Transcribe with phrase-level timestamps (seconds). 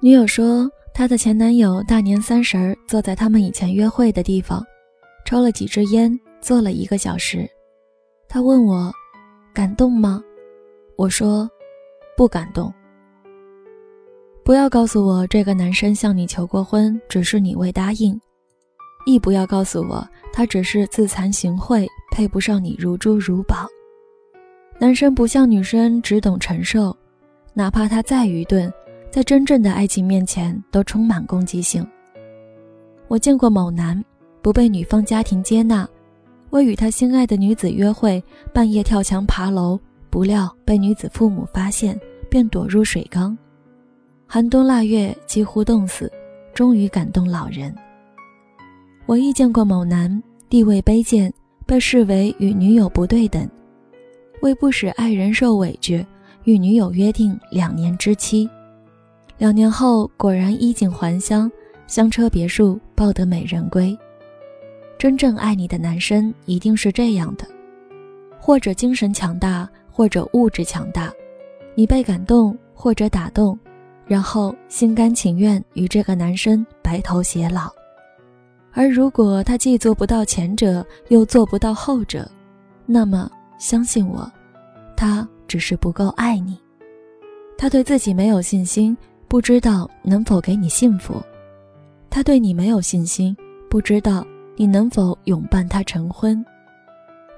[0.00, 4.64] 女友说，她的前男友大年三十儿坐在他们以前约会的地方，
[5.24, 7.48] 抽了几支烟，坐了一个小时。
[8.28, 8.92] 他问我，
[9.52, 10.22] 感动吗？
[10.96, 11.50] 我说，
[12.16, 12.72] 不感动。
[14.44, 18.16] 不要告诉我这个男生向你求过婚，只是你未答应；
[19.04, 23.66] 亦不要告诉我他只是自惭形秽，配不上你如珠如宝。
[24.78, 26.96] 男生不像女生只懂承受，
[27.52, 28.72] 哪怕他再愚钝，
[29.10, 31.86] 在真正的爱情面前都充满攻击性。
[33.08, 34.02] 我见过某男
[34.42, 35.88] 不被女方家庭接纳，
[36.50, 39.78] 为与他心爱的女子约会，半夜跳墙爬楼，
[40.10, 41.98] 不料被女子父母发现，
[42.28, 43.36] 便躲入水缸。
[44.26, 46.12] 寒冬腊月，几乎冻死，
[46.52, 47.74] 终于感动老人。
[49.06, 51.32] 我亦见过某男地位卑贱，
[51.64, 53.48] 被视为与女友不对等，
[54.42, 56.04] 为不使爱人受委屈，
[56.44, 58.48] 与女友约定两年之期。
[59.38, 61.50] 两年后，果然衣锦还乡，
[61.86, 63.96] 香车别墅，抱得美人归。
[64.98, 67.46] 真正爱你的男生一定是这样的，
[68.40, 71.12] 或者精神强大，或者物质强大，
[71.76, 73.56] 你被感动或者打动。
[74.08, 77.70] 然后心甘情愿与这个男生白头偕老，
[78.72, 82.26] 而如果他既做不到前者，又做不到后者，
[82.86, 84.26] 那么相信我，
[84.96, 86.58] 他只是不够爱你。
[87.58, 88.96] 他对自己没有信心，
[89.28, 91.22] 不知道能否给你幸福；
[92.08, 93.36] 他对你没有信心，
[93.68, 94.26] 不知道
[94.56, 96.42] 你能否永伴他成婚；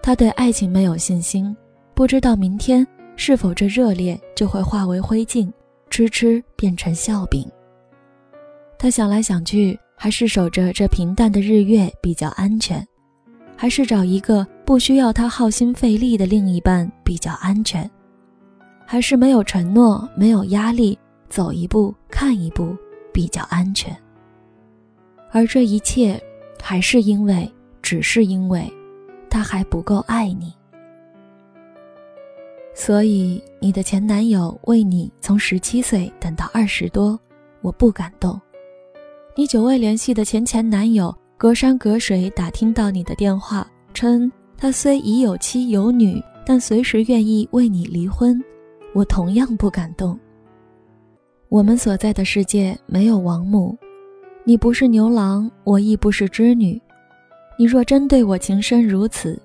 [0.00, 1.54] 他对爱情没有信心，
[1.92, 5.52] 不知道明天是否这热烈就会化为灰烬。
[5.90, 7.44] 痴痴变成笑柄。
[8.78, 12.86] 他想来想去，还是守着这平淡的日月比较安全，
[13.56, 17.90] 还是找一个不需要他耗心费力的另一半比较安全，
[18.86, 20.96] 还是没有承诺、没有压力，
[21.30, 22.76] 走一步看一步
[23.12, 23.96] 比较安全。
[25.30, 26.20] 而这一切，
[26.60, 27.50] 还是因为，
[27.80, 28.70] 只是因为，
[29.30, 30.52] 他还不够爱你。
[32.74, 37.18] 所以，你的前男友为你从十七岁等到二十多，
[37.60, 38.40] 我不感动。
[39.36, 48.42] 你久未联系的前前男友隔山隔水打听到你的电话，称他虽已有妻有女，但随时愿意为你离婚，
[48.94, 50.18] 我同样不感动。
[51.50, 53.76] 我们所在的世界没有王母，
[54.44, 56.80] 你不是牛郎，我亦不是织女。
[57.58, 59.36] 你若真对我情深如此，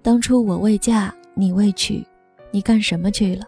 [0.00, 2.02] 当初我未嫁，你未娶。
[2.50, 3.44] 你干什么去了？